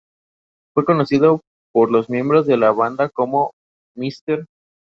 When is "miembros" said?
2.09-2.47